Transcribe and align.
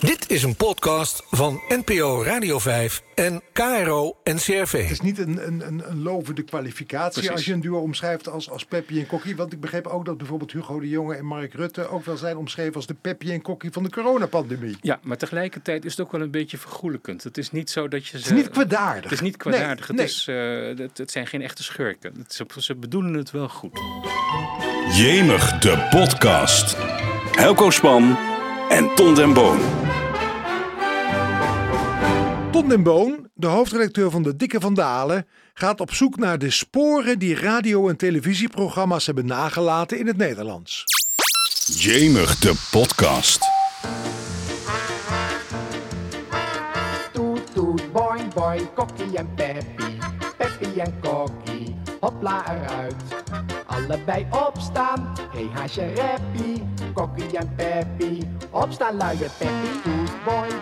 Dit 0.00 0.30
is 0.30 0.42
een 0.42 0.56
podcast 0.56 1.22
van 1.30 1.60
NPO 1.68 2.22
Radio 2.22 2.58
5 2.58 3.02
en 3.14 3.42
KRO 3.52 4.16
NCRV. 4.24 4.82
Het 4.82 4.90
is 4.90 5.00
niet 5.00 5.18
een, 5.18 5.46
een, 5.46 5.66
een, 5.66 5.82
een 5.90 6.02
lovende 6.02 6.42
kwalificatie 6.42 7.12
Precies. 7.12 7.30
als 7.30 7.44
je 7.44 7.52
een 7.52 7.60
duo 7.60 7.78
omschrijft 7.78 8.28
als, 8.28 8.50
als 8.50 8.64
Peppi 8.64 8.98
en 9.00 9.06
Kokkie. 9.06 9.36
Want 9.36 9.52
ik 9.52 9.60
begreep 9.60 9.86
ook 9.86 10.04
dat 10.04 10.18
bijvoorbeeld 10.18 10.52
Hugo 10.52 10.80
de 10.80 10.88
Jonge 10.88 11.14
en 11.14 11.24
Mark 11.24 11.54
Rutte 11.54 11.88
ook 11.88 12.04
wel 12.04 12.16
zijn 12.16 12.36
omschreven 12.36 12.74
als 12.74 12.86
de 12.86 12.94
Peppi 12.94 13.32
en 13.32 13.42
Kokkie 13.42 13.72
van 13.72 13.82
de 13.82 13.90
coronapandemie. 13.90 14.76
Ja, 14.80 14.98
maar 15.02 15.16
tegelijkertijd 15.16 15.84
is 15.84 15.90
het 15.90 16.00
ook 16.00 16.12
wel 16.12 16.20
een 16.20 16.30
beetje 16.30 16.58
vergoelijkend. 16.58 17.24
Het 17.24 17.38
is 17.38 17.50
niet 17.50 17.70
zo 17.70 17.88
dat 17.88 18.06
je 18.06 18.10
ze... 18.10 18.16
Het 18.16 18.26
is 18.26 18.32
niet 18.32 18.50
kwaadaardig. 18.50 19.02
Het 19.02 19.12
is 19.12 19.20
niet 19.20 19.36
kwaadaardig. 19.36 19.88
Nee, 19.88 20.00
het, 20.00 20.10
is, 20.10 20.26
eh, 20.28 20.78
het, 20.78 20.98
het 20.98 21.10
zijn 21.10 21.26
geen 21.26 21.42
echte 21.42 21.62
schurken. 21.62 22.14
Het, 22.18 22.32
ze, 22.32 22.46
ze 22.58 22.74
bedoelen 22.74 23.14
het 23.14 23.30
wel 23.30 23.48
goed. 23.48 23.78
Jemig 24.92 25.58
de 25.58 25.86
podcast. 25.90 26.76
Helco 27.30 27.70
Span 27.70 28.16
en 28.68 28.94
Ton 28.94 29.14
den 29.14 29.32
Boon. 29.32 29.85
Ton 32.56 32.68
den 32.68 32.82
Boon, 32.82 33.28
de 33.34 33.46
hoofdredacteur 33.46 34.10
van 34.10 34.22
de 34.22 34.36
Dikke 34.36 34.60
van 34.60 34.74
Dalen, 34.74 35.26
gaat 35.54 35.80
op 35.80 35.92
zoek 35.94 36.16
naar 36.16 36.38
de 36.38 36.50
sporen 36.50 37.18
die 37.18 37.34
radio- 37.34 37.88
en 37.88 37.96
televisieprogramma's 37.96 39.06
hebben 39.06 39.26
nagelaten 39.26 39.98
in 39.98 40.06
het 40.06 40.16
Nederlands. 40.16 40.84
Jemig 41.66 42.38
de 42.38 42.68
podcast. 42.70 43.44
Toet 47.12 47.54
toet, 47.54 47.92
boing 47.92 48.34
boing, 48.34 48.74
kokkie 48.74 49.16
en 49.16 49.34
peppy, 49.34 49.98
peppy 50.36 50.80
en 50.80 50.94
kokkie, 51.00 51.74
hopla 52.00 52.44
eruit. 52.54 52.94
Allebei 53.66 54.26
opstaan, 54.30 55.14
hey 55.32 55.48
haasje 55.52 55.86
reppie, 55.86 56.62
kokkie 56.94 57.38
en 57.38 57.54
peppy, 57.56 58.22
opstaan 58.50 58.96
luie 58.96 59.28
peppy. 59.38 59.80
Toet 59.82 60.24
boing 60.24 60.55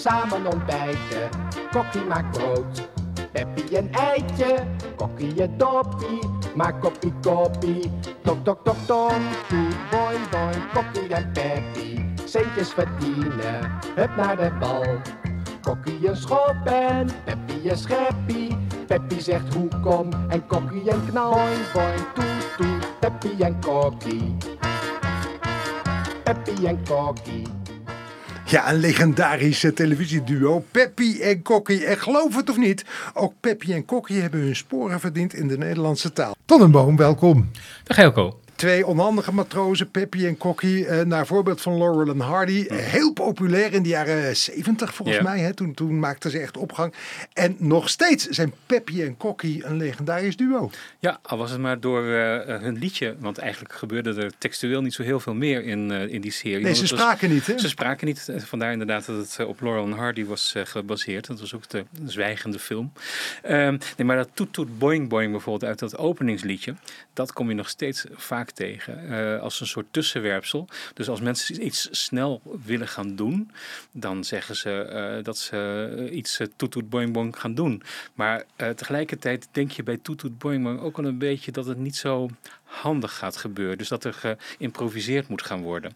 samen 0.00 0.46
ontbijten, 0.46 1.28
kokkie 1.72 2.04
maakt 2.04 2.30
brood. 2.38 2.88
Peppy 3.32 3.76
een 3.76 3.94
eitje, 3.94 4.64
kokkie 4.96 5.42
een 5.42 5.58
doppie, 5.58 6.18
maak 6.54 6.80
koppie 6.80 7.12
koppie. 7.22 7.90
Tok 8.22 8.44
tok 8.44 8.64
tok 8.64 8.76
tok, 8.86 9.12
boing 9.90 10.28
boing, 10.30 10.72
kokkie 10.72 11.14
en 11.14 11.30
peppy, 11.32 12.04
centjes 12.24 12.72
verdienen, 12.72 13.72
hup 13.94 14.16
naar 14.16 14.36
de 14.36 14.50
bal. 14.60 14.84
Kokkie 15.62 16.08
een 16.08 16.16
schop 16.16 16.56
en 16.64 17.08
Peppy 17.24 17.68
een 17.68 17.76
scheppie. 17.76 18.56
Peppy 18.86 19.18
zegt 19.18 19.54
hoe 19.54 19.68
kom 19.82 20.08
en 20.28 20.46
Kokkie 20.46 20.92
een 20.92 21.06
knal. 21.06 21.32
Boing 21.32 21.72
boing 21.72 22.04
toet 22.14 22.56
toet, 22.56 22.98
Peppy 23.00 23.42
en 23.42 23.60
Kokkie. 23.60 24.36
Peppy 26.22 26.66
en 26.66 26.84
Kokkie. 26.84 27.59
Ja, 28.50 28.70
een 28.70 28.78
legendarische 28.78 29.72
televisieduo, 29.72 30.64
Peppi 30.70 31.20
en 31.20 31.42
Kokkie. 31.42 31.84
En 31.84 31.98
geloof 31.98 32.36
het 32.36 32.50
of 32.50 32.56
niet, 32.56 32.84
ook 33.14 33.32
Peppi 33.40 33.72
en 33.72 33.84
Kokkie 33.84 34.20
hebben 34.20 34.40
hun 34.40 34.56
sporen 34.56 35.00
verdiend 35.00 35.34
in 35.34 35.48
de 35.48 35.58
Nederlandse 35.58 36.12
taal. 36.12 36.34
Tonnenboom, 36.44 36.96
welkom. 36.96 37.50
Dag 37.84 37.96
Helco. 37.96 38.40
Twee 38.60 38.86
onhandige 38.86 39.32
matrozen, 39.32 39.90
Peppi 39.90 40.26
en 40.26 40.36
Kokkie, 40.38 40.86
eh, 40.86 41.04
naar 41.06 41.26
voorbeeld 41.26 41.60
van 41.60 41.78
Laurel 41.78 42.08
en 42.14 42.20
Hardy. 42.20 42.66
Eh, 42.68 42.76
Heel 42.78 43.12
populair 43.12 43.72
in 43.72 43.82
de 43.82 43.88
jaren 43.88 44.36
70 44.36 44.94
volgens 44.94 45.20
mij. 45.20 45.38
Hè? 45.40 45.54
Toen, 45.54 45.74
toen 45.74 45.98
maakten 45.98 46.30
ze 46.30 46.38
echt 46.38 46.56
opgang. 46.56 46.94
En 47.32 47.56
nog 47.58 47.88
steeds 47.88 48.26
zijn 48.28 48.52
Peppi 48.66 49.02
en 49.02 49.16
Kokkie 49.16 49.64
een 49.64 49.76
legendarisch 49.76 50.36
duo. 50.36 50.70
Ja, 50.98 51.18
al 51.22 51.38
was 51.38 51.50
het 51.50 51.60
maar 51.60 51.80
door 51.80 52.08
eh, 52.12 52.60
hun 52.60 52.78
liedje. 52.78 53.14
Want 53.18 53.38
eigenlijk 53.38 53.74
gebeurde 53.74 54.14
er 54.22 54.32
textueel 54.38 54.82
niet 54.82 54.94
zo 54.94 55.02
heel 55.02 55.20
veel 55.20 55.34
meer 55.34 55.64
in, 55.64 55.90
in 55.90 56.20
die 56.20 56.32
serie. 56.32 56.64
Nee, 56.64 56.74
ze 56.74 56.80
was- 56.80 56.88
spraken 56.90 57.30
niet, 57.30 57.46
hè? 57.46 57.58
Ze 57.58 57.68
spraken 57.68 58.06
niet. 58.06 58.28
Vandaar 58.36 58.72
inderdaad 58.72 59.06
dat 59.06 59.16
het 59.36 59.46
op 59.46 59.60
Laurel 59.60 59.84
en 59.84 59.92
Hardy 59.92 60.24
was 60.24 60.54
gebaseerd. 60.64 61.26
Dat 61.26 61.40
was 61.40 61.54
ook 61.54 61.68
de 61.68 61.84
zwijgende 62.06 62.58
film. 62.58 62.92
Ehm, 63.42 63.78
nee, 63.96 64.06
maar 64.06 64.16
dat 64.16 64.28
toet 64.34 64.52
toet 64.52 64.78
boing 64.78 65.08
boing 65.08 65.30
bijvoorbeeld 65.30 65.70
uit 65.70 65.78
dat 65.78 65.98
openingsliedje. 65.98 66.74
Dat 67.12 67.32
kom 67.32 67.48
je 67.48 67.54
nog 67.54 67.68
steeds 67.68 68.04
vaak 68.14 68.48
tegen. 68.52 69.08
eh, 69.08 69.40
als 69.40 69.60
een 69.60 69.66
soort 69.66 69.86
tussenwerpsel. 69.90 70.68
Dus 70.94 71.08
als 71.08 71.20
mensen 71.20 71.66
iets 71.66 71.88
snel 71.90 72.42
willen 72.64 72.88
gaan 72.88 73.16
doen. 73.16 73.50
Dan 73.92 74.24
zeggen 74.24 74.56
ze 74.56 74.70
eh, 74.82 75.24
dat 75.24 75.38
ze 75.38 75.56
eh, 76.08 76.16
iets 76.16 76.38
eh, 76.38 76.46
toet 76.56 76.70
toet 76.70 76.90
boing 76.90 77.12
boing 77.12 77.40
gaan 77.40 77.54
doen. 77.54 77.82
Maar 78.14 78.44
eh, 78.56 78.68
tegelijkertijd 78.70 79.48
denk 79.52 79.70
je 79.70 79.82
bij 79.82 79.96
toet 79.96 80.18
toet 80.18 80.38
boing 80.38 80.62
boing 80.62 80.80
ook 80.80 80.96
wel 80.96 81.06
een 81.06 81.18
beetje 81.18 81.52
dat 81.52 81.66
het 81.66 81.78
niet 81.78 81.96
zo 81.96 82.28
handig 82.70 83.16
gaat 83.16 83.36
gebeuren. 83.36 83.78
Dus 83.78 83.88
dat 83.88 84.04
er 84.04 84.36
geïmproviseerd 84.58 85.28
moet 85.28 85.42
gaan 85.42 85.62
worden. 85.62 85.92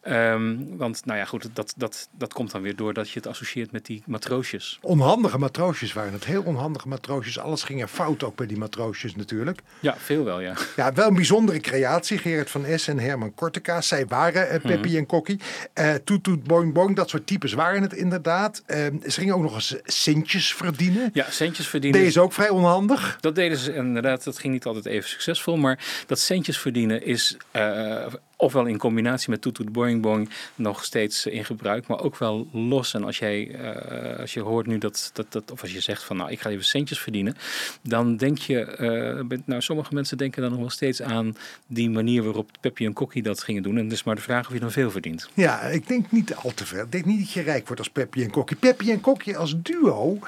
Ehm, 0.00 0.56
want 0.76 1.04
nou 1.04 1.18
ja, 1.18 1.24
goed, 1.24 1.48
dat, 1.52 1.74
dat, 1.76 2.08
dat 2.18 2.32
komt 2.32 2.50
dan 2.50 2.62
weer 2.62 2.76
door 2.76 2.92
dat 2.92 3.10
je 3.10 3.18
het 3.18 3.28
associeert 3.28 3.72
met 3.72 3.86
die 3.86 4.02
matroosjes. 4.06 4.78
Onhandige 4.82 5.38
matroosjes 5.38 5.92
waren 5.92 6.12
het. 6.12 6.24
Heel 6.24 6.42
onhandige 6.42 6.88
matroosjes. 6.88 7.38
Alles 7.38 7.62
ging 7.62 7.82
er 7.82 7.88
fout 7.88 8.22
ook 8.22 8.36
bij 8.36 8.46
die 8.46 8.58
matroosjes 8.58 9.16
natuurlijk. 9.16 9.60
Ja, 9.80 9.96
veel 9.98 10.24
wel, 10.24 10.40
ja. 10.40 10.54
Ja, 10.76 10.92
wel 10.92 11.08
een 11.08 11.14
bijzondere 11.14 11.60
creatie. 11.60 12.18
Gerard 12.18 12.50
van 12.50 12.64
Es 12.64 12.88
en 12.88 12.98
Herman 12.98 13.34
Kortekaas. 13.34 13.88
Zij 13.88 14.06
waren 14.06 14.60
Peppi 14.60 14.96
en 14.96 15.06
Kokkie. 15.06 15.40
Eh 15.72 15.94
toet 16.04 16.22
toet 16.22 16.44
boing 16.44 16.72
boing. 16.72 16.96
Dat 16.96 17.10
soort 17.10 17.26
types 17.26 17.52
waren 17.52 17.82
het 17.82 17.92
inderdaad. 17.92 18.62
Eh, 18.66 18.86
ze 19.06 19.20
gingen 19.20 19.34
ook 19.34 19.42
nog 19.42 19.54
eens 19.54 19.76
centjes 19.84 20.54
verdienen. 20.54 21.10
Ja, 21.12 21.30
centjes 21.30 21.66
verdienen. 21.66 22.00
Deze 22.00 22.20
ook 22.20 22.32
vrij 22.32 22.48
onhandig. 22.48 23.18
Dat 23.20 23.34
deden 23.34 23.58
ze 23.58 23.74
inderdaad. 23.74 24.24
Dat 24.24 24.38
ging 24.38 24.52
niet 24.52 24.64
altijd 24.64 24.86
even 24.86 25.08
succesvol. 25.08 25.56
Maar 25.56 26.04
dat 26.12 26.20
centjes 26.20 26.58
verdienen 26.58 27.04
is 27.06 27.36
eh, 27.50 28.06
ofwel 28.36 28.66
in 28.66 28.78
combinatie 28.78 29.30
met 29.30 29.40
toet 29.42 29.72
boing 29.72 30.02
boing 30.02 30.30
nog 30.54 30.84
steeds 30.84 31.26
eh, 31.26 31.34
in 31.34 31.44
gebruik. 31.44 31.86
Maar 31.86 32.00
ook 32.00 32.18
wel 32.18 32.48
los. 32.52 32.94
En 32.94 33.04
als, 33.04 33.18
jij, 33.18 33.50
eh, 33.54 34.18
als 34.20 34.34
je 34.34 34.40
hoort 34.40 34.66
nu 34.66 34.78
dat, 34.78 35.10
dat, 35.12 35.26
dat, 35.28 35.50
of 35.50 35.62
als 35.62 35.72
je 35.72 35.80
zegt 35.80 36.02
van 36.02 36.16
nou 36.16 36.30
ik 36.30 36.40
ga 36.40 36.50
even 36.50 36.64
centjes 36.64 36.98
verdienen. 36.98 37.36
Dan 37.82 38.16
denk 38.16 38.38
je, 38.38 39.24
bij- 39.28 39.42
nou 39.44 39.60
sommige 39.60 39.94
mensen 39.94 40.18
denken 40.18 40.42
dan 40.42 40.50
nog 40.50 40.60
wel 40.60 40.70
steeds 40.70 41.02
aan 41.02 41.36
die 41.66 41.90
manier 41.90 42.22
waarop 42.22 42.50
Peppy 42.60 42.84
en 42.84 42.92
Kokkie 42.92 43.22
dat 43.22 43.42
gingen 43.42 43.62
doen. 43.62 43.78
En 43.78 43.90
is 43.90 44.04
maar 44.04 44.14
de 44.14 44.20
vraag 44.20 44.46
of 44.46 44.52
je 44.52 44.60
dan 44.60 44.70
veel 44.70 44.90
verdient. 44.90 45.28
Ja, 45.34 45.60
ik 45.60 45.88
denk 45.88 46.10
niet 46.10 46.34
al 46.34 46.54
te 46.54 46.66
veel. 46.66 46.82
Ik 46.84 46.92
denk 46.92 47.04
niet 47.04 47.18
dat 47.18 47.32
je 47.32 47.40
rijk 47.42 47.64
wordt 47.66 47.80
als 47.80 47.90
Peppi 47.90 48.22
en 48.22 48.30
Kokkie. 48.30 48.56
Peppi 48.56 48.90
en 48.90 49.00
Kokkie 49.00 49.36
als 49.36 49.54
duo 49.62 50.18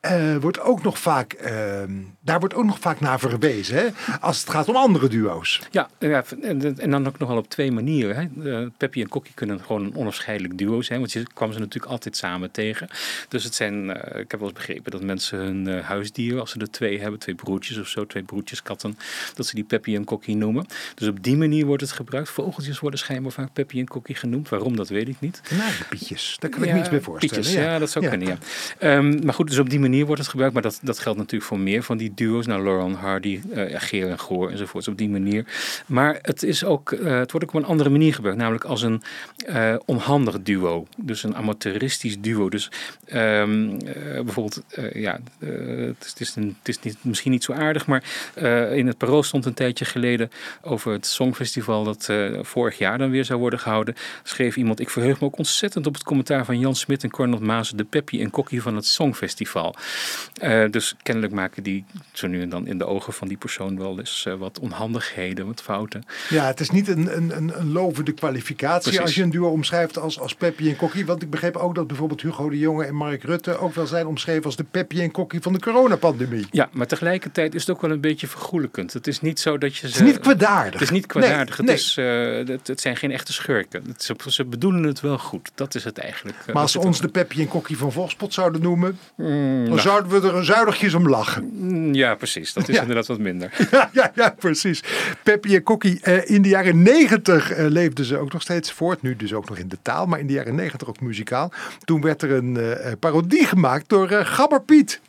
eh, 0.00 0.36
wordt 0.36 0.60
ook 0.60 0.82
nog 0.82 0.98
vaak, 0.98 1.32
ehm, 1.32 1.92
daar 2.20 2.38
wordt 2.38 2.54
ook 2.54 2.64
nog 2.64 2.78
vaak 2.78 3.00
naar 3.00 3.18
verwezen. 3.18 3.76
Hè? 3.76 3.86
Als 4.20 4.40
het 4.40 4.50
gaat 4.50 4.68
om 4.68 4.76
andere 4.76 5.08
duo's. 5.08 5.60
Ja, 5.70 5.88
ja 5.98 6.24
en, 6.42 6.78
en 6.78 6.90
dan 6.90 7.06
ook 7.06 7.18
nogal 7.18 7.36
op 7.36 7.48
twee 7.48 7.72
manieren. 7.72 8.16
Hè. 8.16 8.50
Eh, 8.50 8.66
Peppy 8.76 9.00
en 9.00 9.08
Kokkie 9.08 9.34
kunnen 9.34 9.60
gewoon 9.60 9.84
een 9.84 9.94
onafscheidelijk 9.94 10.58
duo 10.58 10.82
zijn. 10.82 10.98
Want 10.98 11.12
je 11.12 11.26
kwam 11.34 11.52
ze 11.52 11.58
natuurlijk 11.58 11.92
altijd 11.92 12.16
samen 12.16 12.50
tegen. 12.50 12.88
Dus 13.28 13.44
het 13.44 13.54
zijn, 13.54 13.90
eh, 13.90 14.20
ik 14.20 14.30
heb 14.30 14.40
wel 14.40 14.48
eens 14.48 14.58
begrepen 14.58 14.90
dat 14.90 15.02
mensen 15.02 15.38
hun 15.38 15.82
huisdieren, 15.82 16.40
als 16.40 16.50
ze 16.50 16.58
er 16.58 16.70
twee 16.70 17.00
hebben, 17.00 17.20
twee 17.20 17.34
broertjes 17.34 17.78
of 17.78 17.88
zo, 17.88 18.06
twee 18.06 18.22
broertjes 18.22 18.62
katten, 18.62 18.98
dat 19.34 19.46
ze 19.46 19.54
die 19.54 19.64
Peppy 19.64 19.94
en 19.94 20.04
Kokkie 20.04 20.36
noemen. 20.36 20.66
Dus 20.94 21.08
op 21.08 21.22
die 21.22 21.36
manier 21.36 21.66
wordt 21.66 21.82
het 21.82 21.92
gebruikt. 21.92 22.28
Vogeltjes 22.28 22.78
worden 22.78 22.98
schijnbaar 22.98 23.32
vaak 23.32 23.52
Peppy 23.52 23.78
en 23.78 23.86
Kokkie 23.86 24.14
genoemd. 24.14 24.48
Waarom, 24.48 24.76
dat 24.76 24.88
weet 24.88 25.08
ik 25.08 25.20
niet. 25.20 25.42
Pietjes, 25.88 26.36
daar 26.38 26.50
kan 26.50 26.62
ik 26.62 26.68
Ja, 26.68 26.74
me 26.74 26.80
iets 26.80 26.90
bij 26.90 27.00
voorstellen. 27.00 27.44
Pietjes, 27.44 27.62
ja. 27.62 27.78
dat 27.78 27.90
zou 27.90 28.08
kunnen, 28.08 28.28
ja. 28.28 28.38
Ehm, 28.78 29.24
maar 29.24 29.34
goed, 29.34 29.48
dus 29.48 29.58
op 29.58 29.70
die 29.70 29.78
manier 29.78 29.88
wordt 29.98 30.20
het 30.20 30.30
gebruikt. 30.30 30.54
Maar 30.54 30.62
dat, 30.62 30.80
dat 30.82 30.98
geldt 30.98 31.18
natuurlijk 31.18 31.50
voor 31.50 31.58
meer 31.58 31.82
van 31.82 31.96
die 31.96 32.12
duo's. 32.14 32.46
Nou, 32.46 32.62
Laurel 32.62 32.86
en 32.86 32.94
Hardy, 32.94 33.40
eh 33.54 33.80
Geer 33.80 34.08
en 34.10 34.18
Goor 34.18 34.50
enzovoorts. 34.50 34.88
Op 34.88 34.98
die 34.98 35.08
manier. 35.08 35.44
Maar 35.86 36.18
het, 36.22 36.42
is 36.42 36.64
ook, 36.64 36.92
eh, 36.92 37.18
het 37.18 37.32
wordt 37.32 37.46
ook 37.46 37.54
op 37.54 37.62
een 37.62 37.68
andere 37.68 37.90
manier 37.90 38.14
gebruikt. 38.14 38.38
Namelijk 38.38 38.64
als 38.64 38.82
een 38.82 39.02
eh, 39.46 39.74
onhandig 39.84 40.42
duo. 40.42 40.86
Dus 40.96 41.22
een 41.22 41.36
amateuristisch 41.36 42.20
duo. 42.20 42.48
Dus 42.48 42.70
ehm, 43.06 43.70
eh, 43.70 44.20
bijvoorbeeld, 44.22 44.62
ja, 44.92 45.20
het 45.38 46.04
is, 46.04 46.10
het 46.10 46.20
is, 46.20 46.36
een, 46.36 46.56
het 46.58 46.68
is 46.68 46.80
niet, 46.80 46.96
misschien 47.00 47.30
niet 47.30 47.44
zo 47.44 47.52
aardig. 47.52 47.86
Maar 47.86 48.02
in 48.74 48.86
het 48.86 48.98
Parool 48.98 49.22
stond 49.22 49.44
een 49.44 49.54
tijdje 49.54 49.84
geleden 49.84 50.30
over 50.62 50.92
het 50.92 51.06
Songfestival. 51.06 51.84
Dat 51.84 52.12
vorig 52.40 52.78
jaar 52.78 52.98
dan 52.98 53.10
weer 53.10 53.24
zou 53.24 53.40
worden 53.40 53.58
gehouden. 53.58 53.94
Schreef 54.22 54.56
iemand, 54.56 54.80
ik 54.80 54.90
verheug 54.90 55.20
me 55.20 55.26
ook 55.26 55.38
ontzettend 55.38 55.86
op 55.86 55.94
het 55.94 56.02
commentaar 56.02 56.44
van 56.44 56.58
Jan 56.58 56.74
Smit 56.74 57.02
en 57.02 57.10
Cornel 57.10 57.38
Maas. 57.38 57.70
De 57.70 57.84
Peppy 57.84 58.20
en 58.20 58.30
Kokkie 58.30 58.62
van 58.62 58.76
het 58.76 58.86
Songfestival. 58.86 59.74
Eh, 60.40 60.64
dus 60.70 60.96
kennelijk 61.02 61.32
maken 61.32 61.62
die 61.62 61.84
zo 62.12 62.26
nu 62.26 62.42
en 62.42 62.48
dan 62.48 62.66
in 62.66 62.78
de 62.78 62.86
ogen 62.86 63.12
van 63.12 63.28
die 63.28 63.36
persoon 63.36 63.78
wel 63.78 63.98
eens 63.98 64.24
eh, 64.26 64.34
wat 64.34 64.58
onhandigheden, 64.58 65.46
wat 65.46 65.62
fouten. 65.62 66.02
Ja, 66.28 66.46
het 66.46 66.60
is 66.60 66.70
niet 66.70 66.88
een, 66.88 67.16
een, 67.16 67.36
een, 67.36 67.58
een 67.60 67.72
lovende 67.72 68.12
kwalificatie 68.12 68.82
Precies. 68.82 69.00
als 69.00 69.14
je 69.14 69.22
een 69.22 69.30
duo 69.30 69.48
omschrijft 69.48 69.98
als, 69.98 70.20
als 70.20 70.34
Peppi 70.34 70.68
en 70.68 70.76
Kokkie. 70.76 71.06
Want 71.06 71.22
ik 71.22 71.30
begreep 71.30 71.56
ook 71.56 71.74
dat 71.74 71.86
bijvoorbeeld 71.86 72.22
Hugo 72.22 72.50
de 72.50 72.58
Jonge 72.58 72.84
en 72.84 72.94
Mark 72.94 73.22
Rutte 73.22 73.56
ook 73.56 73.74
wel 73.74 73.86
zijn 73.86 74.06
omschreven 74.06 74.44
als 74.44 74.56
de 74.56 74.64
Peppi 74.64 75.00
en 75.00 75.10
Kokkie 75.10 75.40
van 75.40 75.52
de 75.52 75.60
coronapandemie. 75.60 76.46
Ja, 76.50 76.68
maar 76.72 76.86
tegelijkertijd 76.86 77.54
is 77.54 77.60
het 77.60 77.70
ook 77.76 77.80
wel 77.80 77.90
een 77.90 78.00
beetje 78.00 78.26
vergoelijkend. 78.26 78.92
Het 78.92 79.06
is 79.06 79.20
niet 79.20 79.40
zo 79.40 79.58
dat 79.58 79.76
je 79.76 79.78
ze... 79.78 79.86
Het 79.86 80.06
is 80.06 80.12
niet 80.12 80.20
kwaadaardig. 80.20 80.72
Het 80.72 80.82
is 80.82 80.90
niet 80.90 81.06
kwaadaardig. 81.06 81.58
Nee, 81.58 81.68
het, 81.70 81.78
is, 81.78 81.96
eh, 81.96 82.46
het, 82.46 82.66
het 82.66 82.80
zijn 82.80 82.96
geen 82.96 83.10
echte 83.10 83.32
schurken. 83.32 83.82
Het, 83.86 84.02
ze, 84.02 84.14
ze 84.26 84.44
bedoelen 84.44 84.82
het 84.82 85.00
wel 85.00 85.18
goed. 85.18 85.50
Dat 85.54 85.74
is 85.74 85.84
het 85.84 85.98
eigenlijk. 85.98 86.38
Maar 86.46 86.62
als 86.62 86.72
ze 86.72 86.80
ons 86.80 87.00
de 87.00 87.08
Peppi 87.08 87.40
en 87.40 87.48
Kokkie 87.48 87.76
van 87.76 87.92
Volkspot 87.92 88.34
zouden 88.34 88.62
noemen, 88.62 88.98
Mm, 89.16 89.69
Dan 89.70 89.80
zouden 89.80 90.20
we 90.20 90.30
er 90.32 90.44
zuinigjes 90.44 90.94
om 90.94 91.08
lachen. 91.08 91.50
Mm, 91.54 91.94
Ja, 91.94 92.14
precies. 92.14 92.52
Dat 92.52 92.68
is 92.68 92.74
Ja. 92.76 92.80
inderdaad 92.80 93.06
wat 93.06 93.18
minder. 93.18 93.52
Ja, 93.70 93.90
ja, 93.92 94.12
ja, 94.14 94.34
precies. 94.38 94.82
Peppy 95.22 95.54
en 95.54 95.62
Kokkie, 95.62 96.00
eh, 96.02 96.30
in 96.30 96.42
de 96.42 96.48
jaren 96.48 96.82
negentig 96.82 97.50
eh, 97.52 97.66
leefden 97.68 98.04
ze 98.04 98.18
ook 98.18 98.32
nog 98.32 98.42
steeds 98.42 98.72
voort. 98.72 99.02
Nu 99.02 99.16
dus 99.16 99.32
ook 99.34 99.48
nog 99.48 99.58
in 99.58 99.68
de 99.68 99.78
taal, 99.82 100.06
maar 100.06 100.18
in 100.18 100.26
de 100.26 100.32
jaren 100.32 100.54
negentig 100.54 100.88
ook 100.88 101.00
muzikaal. 101.00 101.52
Toen 101.84 102.00
werd 102.00 102.22
er 102.22 102.30
een 102.32 102.56
eh, 102.56 102.92
parodie 103.00 103.46
gemaakt 103.46 103.88
door 103.88 104.08
eh, 104.10 104.26
Gabber 104.26 104.62
Piet. 104.62 105.00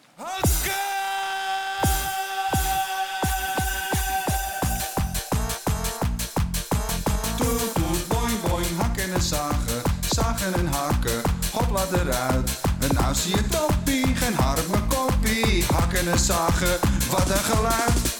En 9.13 9.21
zagen, 9.21 9.81
zagen 10.09 10.53
en 10.53 10.65
hakken, 10.67 11.21
hopla 11.51 11.83
eruit. 11.93 12.61
Nou 12.91 13.15
zie 13.15 13.35
je 13.35 13.47
toppie, 13.47 14.15
geen 14.15 14.33
haar 14.33 14.57
op 14.59 14.67
mijn 14.71 14.87
koppie. 14.87 15.65
Hakken 15.65 16.11
en 16.11 16.19
zagen, 16.19 16.79
wat 17.11 17.29
een 17.29 17.35
geluid. 17.37 18.19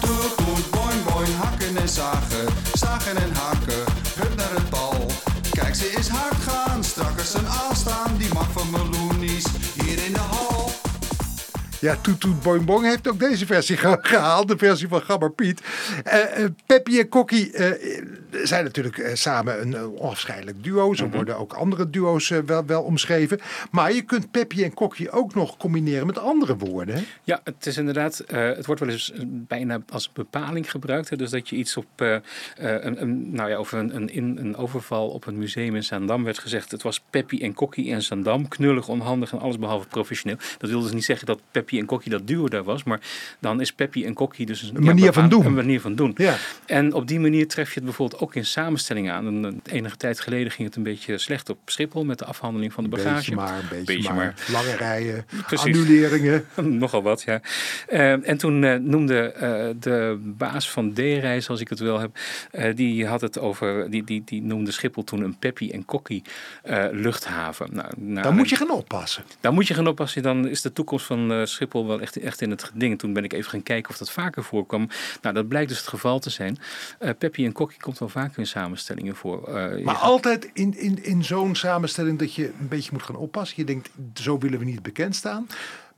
Toet, 0.00 0.36
boing, 0.70 1.04
boing, 1.04 1.34
hakken 1.36 1.76
en 1.76 1.88
zagen, 1.88 2.46
zagen 2.74 3.16
en 3.16 3.32
hakken, 3.34 3.84
hup 4.18 4.36
naar 4.36 4.50
het 4.54 4.70
bal. 4.70 5.06
Kijk, 5.50 5.74
ze 5.74 5.86
is 5.98 6.08
hard 6.08 6.34
gaan, 6.42 6.84
strak 6.84 7.18
als 7.18 7.34
een 7.34 7.46
aal 7.48 7.74
staan, 7.74 8.16
die 8.18 8.32
mag 8.34 8.52
van 8.52 8.70
meloenies, 8.70 9.44
hier 9.74 10.04
in 10.06 10.12
de 10.12 10.18
hal. 10.18 10.70
Ja, 11.80 11.96
Toet 12.00 12.20
Toet 12.20 12.42
Boing 12.42 12.64
Boing 12.64 12.84
heeft 12.86 13.08
ook 13.08 13.18
deze 13.18 13.46
versie 13.46 13.76
ge- 13.76 13.98
gehaald. 14.12 14.48
De 14.48 14.56
versie 14.58 14.88
van 14.88 15.00
Gabber 15.02 15.30
Piet. 15.30 15.60
Eh, 16.04 16.20
Peppy 16.66 16.98
en 16.98 17.08
Kokkie 17.08 17.52
eh, 17.52 18.02
zijn 18.42 18.64
natuurlijk 18.64 18.98
eh, 18.98 19.14
samen 19.14 19.60
een 19.60 19.74
eh, 19.74 20.02
onafscheidelijk 20.02 20.64
duo. 20.64 20.94
Zo 20.94 21.08
worden 21.08 21.38
ook 21.38 21.52
andere 21.52 21.90
duo's 21.90 22.30
eh, 22.30 22.38
wel, 22.46 22.66
wel 22.66 22.82
omschreven. 22.82 23.40
Maar 23.70 23.92
je 23.92 24.02
kunt 24.02 24.30
Peppy 24.30 24.62
en 24.62 24.74
Kokkie 24.74 25.10
ook 25.10 25.34
nog 25.34 25.56
combineren 25.56 26.06
met 26.06 26.18
andere 26.18 26.56
woorden. 26.56 26.94
Hè? 26.94 27.02
Ja, 27.24 27.40
het 27.44 27.66
is 27.66 27.76
inderdaad, 27.76 28.24
het 28.26 28.66
wordt 28.66 28.80
wel 28.80 28.90
eens 28.90 29.12
bijna 29.24 29.80
als 29.90 30.12
bepaling 30.12 30.70
gebruikt. 30.70 31.08
Hè? 31.08 31.16
Dus 31.16 31.30
dat 31.30 31.48
je 31.48 31.56
iets 31.56 31.76
op, 31.76 31.86
een, 31.96 33.02
een, 33.02 33.34
nou 33.34 33.50
ja, 33.50 33.56
over 33.56 33.78
een, 33.78 33.96
een, 33.96 34.08
in, 34.08 34.36
een 34.40 34.56
overval 34.56 35.08
op 35.08 35.26
een 35.26 35.38
museum 35.38 35.76
in 35.76 35.84
Zaandam 35.84 36.24
werd 36.24 36.38
gezegd. 36.38 36.70
Het 36.70 36.82
was 36.82 37.00
Peppy 37.10 37.38
en 37.42 37.54
Kokkie 37.54 37.86
in 37.86 38.02
Zaandam. 38.02 38.48
Knullig, 38.48 38.88
onhandig 38.88 39.32
en 39.32 39.40
alles 39.40 39.58
behalve 39.58 39.88
professioneel. 39.88 40.38
Dat 40.58 40.70
wil 40.70 40.80
dus 40.80 40.92
niet 40.92 41.04
zeggen 41.04 41.26
dat 41.26 41.40
Peppy 41.50 41.78
en 41.78 41.86
Kokkie 41.86 42.10
dat 42.10 42.26
duo 42.26 42.48
daar 42.48 42.64
was. 42.64 42.84
Maar 42.84 43.00
dan 43.38 43.60
is 43.60 43.72
Peppy 43.72 44.04
en 44.04 44.14
Kokkie 44.14 44.46
dus 44.46 44.62
een, 44.62 44.76
Een 44.76 44.84
manier 44.84 45.12
van 45.12 45.28
doen. 45.28 45.46
Een 45.46 45.54
manier 45.54 45.80
van 45.80 45.94
doen. 45.94 46.14
Ja. 46.16 46.36
En 46.66 46.92
op 46.92 47.08
die 47.08 47.20
manier 47.20 47.48
tref 47.48 47.68
je 47.68 47.74
het 47.74 47.84
bijvoorbeeld 47.84 48.20
ook 48.22 48.27
in 48.34 48.46
samenstellingen 48.46 49.12
aan. 49.14 49.26
En, 49.26 49.60
eh, 49.64 49.74
enige 49.74 49.96
tijd 49.96 50.20
geleden 50.20 50.52
ging 50.52 50.68
het 50.68 50.76
een 50.76 50.82
beetje 50.82 51.18
slecht 51.18 51.50
op 51.50 51.58
Schiphol 51.64 52.04
met 52.04 52.18
de 52.18 52.24
afhandeling 52.24 52.72
van 52.72 52.84
de 52.84 52.90
bagage. 52.90 53.14
Beetje 53.14 53.34
maar, 53.34 53.58
een 53.58 53.68
beetje, 53.68 53.84
Beetje 53.84 54.12
maar. 54.12 54.16
maar. 54.16 54.34
Lange 54.52 54.76
rijen, 54.76 55.24
Precies. 55.46 55.74
annuleringen. 55.74 56.44
Nogal 56.82 57.02
wat, 57.02 57.22
ja. 57.22 57.40
Eh, 57.86 58.28
en 58.28 58.36
toen 58.38 58.64
eh, 58.64 58.74
noemde 58.74 59.16
de 59.80 60.18
baas 60.20 60.70
van 60.70 60.92
D-reis, 60.92 61.48
als 61.48 61.60
ik 61.60 61.68
het 61.68 61.78
wel 61.78 61.98
heb, 62.00 62.18
die 62.76 63.06
had 63.06 63.20
het 63.20 63.38
over, 63.38 63.90
die, 63.90 64.04
die, 64.04 64.22
die 64.24 64.42
noemde 64.42 64.70
Schiphol 64.70 65.04
toen 65.04 65.22
een 65.22 65.38
Peppy 65.38 65.70
en 65.70 65.84
Kokkie 65.84 66.22
luchthaven. 66.92 67.68
Nou, 67.72 67.92
nou, 67.96 68.22
Dan 68.22 68.36
moet 68.36 68.48
je 68.48 68.56
gaan 68.56 68.70
oppassen. 68.70 69.24
daar 69.40 69.52
moet 69.52 69.66
je 69.66 69.74
gaan 69.74 69.86
oppassen, 69.86 70.22
dan 70.22 70.48
is 70.48 70.62
de 70.62 70.72
toekomst 70.72 71.06
van 71.06 71.46
Schiphol 71.46 71.86
wel 71.86 72.00
echt, 72.00 72.16
echt 72.16 72.40
in 72.40 72.50
het 72.50 72.64
geding. 72.64 72.92
En 72.92 72.98
toen 72.98 73.12
ben 73.12 73.24
ik 73.24 73.32
even 73.32 73.50
gaan 73.50 73.62
kijken 73.62 73.90
of 73.90 73.98
dat 73.98 74.10
vaker 74.10 74.44
voorkwam. 74.44 74.88
Nou, 75.22 75.34
dat 75.34 75.48
blijkt 75.48 75.68
dus 75.68 75.78
het 75.78 75.88
geval 75.88 76.18
te 76.18 76.30
zijn. 76.30 76.58
Peppy 77.18 77.44
en 77.44 77.52
Kokkie 77.52 77.80
komt 77.80 77.98
wel 77.98 78.07
vaker 78.08 78.38
in 78.38 78.46
samenstellingen 78.46 79.16
voor. 79.16 79.48
Eh, 79.56 79.84
Maar 79.84 79.94
altijd 79.94 80.50
in, 80.52 80.78
in, 80.78 81.04
in 81.04 81.24
zo'n 81.24 81.54
samenstelling 81.54 82.18
dat 82.18 82.34
je 82.34 82.46
een 82.60 82.68
beetje 82.68 82.90
moet 82.92 83.02
gaan 83.02 83.16
oppassen. 83.16 83.56
Je 83.58 83.64
denkt, 83.64 83.90
zo 84.14 84.38
willen 84.38 84.58
we 84.58 84.64
niet 84.64 84.82
bekend 84.82 85.16
staan. 85.16 85.46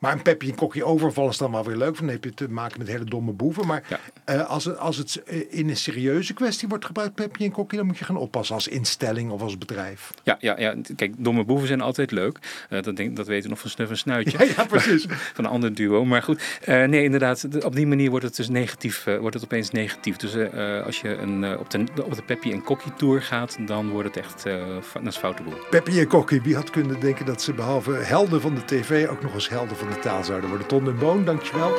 Maar 0.00 0.12
een 0.12 0.22
Peppy 0.22 0.48
en 0.48 0.54
Kokkie 0.54 0.84
overval 0.84 1.28
is 1.28 1.36
dan 1.38 1.50
wel 1.52 1.64
weer 1.64 1.76
leuk. 1.76 1.98
Dan 1.98 2.08
heb 2.08 2.24
je 2.24 2.34
te 2.34 2.48
maken 2.50 2.78
met 2.78 2.88
hele 2.88 3.04
domme 3.04 3.32
boeven. 3.32 3.66
Maar 3.66 3.82
Ja. 3.88 3.98
eh, 4.24 4.48
als, 4.50 4.64
het, 4.64 4.78
als 4.78 4.96
het 4.96 5.22
eh, 5.26 5.38
in 5.50 5.68
een 5.68 5.76
serieuze 5.76 6.34
kwestie 6.34 6.68
wordt 6.68 6.84
gebruikt, 6.84 7.14
Peppy 7.14 7.44
en 7.44 7.50
Kokkie, 7.50 7.78
dan 7.78 7.86
moet 7.86 7.98
je 7.98 8.04
gaan 8.04 8.16
oppassen 8.16 8.54
als 8.54 8.68
instelling 8.68 9.30
of 9.30 9.40
als 9.42 9.58
bedrijf. 9.58 10.10
Ja, 10.22 10.36
ja, 10.40 10.58
ja, 10.58 10.74
kijk, 10.96 11.14
domme 11.18 11.44
boeven 11.44 11.66
zijn 11.66 11.80
altijd 11.80 12.10
leuk. 12.10 12.38
Eh, 12.68 12.82
dat, 12.82 12.96
denk, 12.96 13.16
dat 13.16 13.26
weten 13.26 13.42
we 13.42 13.48
nog 13.48 13.58
van 13.60 13.70
Snuf 13.70 13.90
en 13.90 13.98
Snuitje. 13.98 14.38
Ja, 14.46 14.52
ja, 14.56 14.64
precies. 14.64 15.06
van 15.34 15.44
een 15.44 15.50
ander 15.50 15.74
duo. 15.74 16.04
Maar 16.04 16.22
goed, 16.22 16.42
nee, 16.66 17.02
inderdaad, 17.04 17.52
de- 17.52 17.64
op 17.64 17.74
die 17.74 17.86
manier 17.86 18.10
wordt 18.10 18.24
het 18.24 18.36
dus 18.36 18.48
negatief, 18.48 19.04
wordt 19.04 19.34
het 19.34 19.44
opeens 19.44 19.70
negatief. 19.70 20.16
Dus 20.16 20.34
als 20.84 21.00
je 21.00 21.08
een, 21.16 21.58
op, 21.58 21.70
de, 21.70 21.84
op 22.04 22.14
de 22.14 22.22
Peppy 22.22 22.52
en 22.52 22.62
Kokkie 22.62 22.94
tour 22.94 23.22
gaat, 23.22 23.58
dan 23.66 23.88
wordt 23.90 24.08
het 24.08 24.16
echt 24.16 24.42
dat 24.92 25.06
is 25.06 25.16
foute 25.16 25.42
boel. 25.42 25.54
Peppy 25.70 25.98
en 25.98 26.06
Kokkie, 26.06 26.40
wie 26.42 26.54
had 26.54 26.70
kunnen 26.70 27.00
denken 27.00 27.26
dat 27.26 27.42
ze 27.42 27.52
behalve 27.52 27.92
helden 27.92 28.40
van 28.40 28.54
de 28.54 28.64
tv 28.64 29.08
ook 29.08 29.22
nog 29.22 29.34
eens 29.34 29.48
helden 29.48 29.76
van 29.76 29.88
de 29.90 29.98
taal 29.98 30.24
zouden 30.24 30.48
worden? 30.48 30.66
Ton 30.66 30.86
en 30.86 30.98
Boon, 30.98 31.24
dankjewel. 31.24 31.78